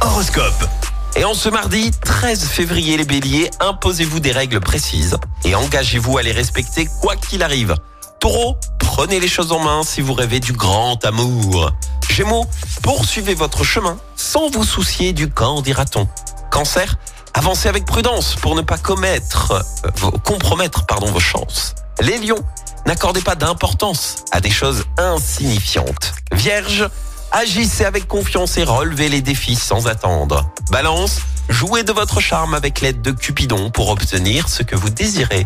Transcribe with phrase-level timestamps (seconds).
[0.00, 0.68] Horoscope.
[1.14, 6.22] Et en ce mardi 13 février, les béliers, imposez-vous des règles précises et engagez-vous à
[6.22, 7.76] les respecter quoi qu'il arrive.
[8.18, 11.70] Taureau, prenez les choses en main si vous rêvez du grand amour.
[12.10, 12.46] Gémeaux,
[12.82, 16.08] poursuivez votre chemin sans vous soucier du quand dira-t-on.
[16.50, 16.96] Cancer,
[17.32, 19.52] avancez avec prudence pour ne pas commettre,
[19.84, 21.76] euh, compromettre pardon, vos chances.
[22.00, 22.42] Les lions,
[22.86, 26.12] n'accordez pas d'importance à des choses insignifiantes.
[26.32, 26.88] Vierge,
[27.34, 30.48] agissez avec confiance et relevez les défis sans attendre.
[30.70, 31.18] Balance,
[31.48, 35.44] jouez de votre charme avec l'aide de Cupidon pour obtenir ce que vous désirez.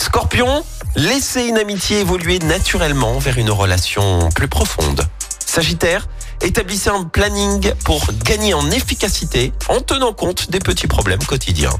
[0.00, 0.64] Scorpion,
[0.96, 5.06] laissez une amitié évoluer naturellement vers une relation plus profonde.
[5.46, 6.08] Sagittaire,
[6.42, 11.76] établissez un planning pour gagner en efficacité en tenant compte des petits problèmes quotidiens.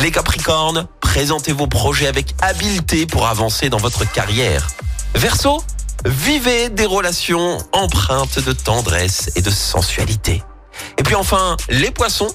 [0.00, 4.66] Les Capricornes, présentez vos projets avec habileté pour avancer dans votre carrière.
[5.14, 5.62] Verseau,
[6.04, 10.42] vivez des relations empreintes de tendresse et de sensualité.
[10.98, 12.34] Et puis enfin, les poissons,